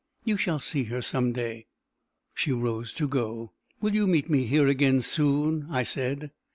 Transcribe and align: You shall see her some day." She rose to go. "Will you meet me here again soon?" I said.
You 0.23 0.35
shall 0.35 0.57
see 0.57 0.85
her 0.85 1.03
some 1.03 1.31
day." 1.31 1.67
She 2.33 2.51
rose 2.51 2.91
to 2.93 3.07
go. 3.07 3.51
"Will 3.81 3.93
you 3.93 4.07
meet 4.07 4.31
me 4.31 4.45
here 4.45 4.67
again 4.67 5.01
soon?" 5.01 5.67
I 5.69 5.83
said. 5.83 6.31